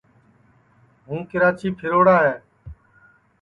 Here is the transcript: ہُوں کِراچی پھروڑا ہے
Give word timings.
ہُوں 1.05 1.19
کِراچی 1.31 1.69
پھروڑا 1.77 2.17
ہے 2.25 2.35